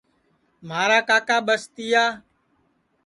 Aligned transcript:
مھارا 0.67 0.99
کاکا 1.09 1.37
ٻستِیا 1.45 2.03